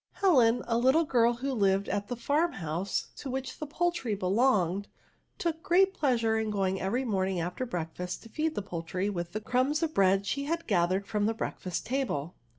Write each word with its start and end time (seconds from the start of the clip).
Helen, 0.13 0.63
a 0.65 0.79
little 0.79 1.03
girl 1.03 1.35
who 1.35 1.53
lived 1.53 1.87
at 1.87 2.07
the 2.07 2.15
farm 2.15 2.53
bouse 2.53 3.09
to 3.17 3.29
which 3.29 3.59
the 3.59 3.67
poultry 3.67 4.17
belong^dj 4.17 4.85
took 5.37 5.57
ARTICLES. 5.57 5.61
47 5.61 5.61
great 5.61 5.93
pleasure 5.93 6.39
in 6.39 6.49
going 6.49 6.81
every 6.81 7.05
morning 7.05 7.39
after 7.39 7.67
breakfast 7.67 8.23
to 8.23 8.29
feed 8.29 8.55
the 8.55 8.63
poultry 8.63 9.11
with 9.11 9.33
the 9.33 9.41
crumbs 9.41 9.83
of 9.83 9.93
bread 9.93 10.25
she 10.25 10.51
gathered 10.65 11.05
from 11.05 11.27
the 11.27 11.35
breakfast 11.35 11.85
table. 11.85 12.35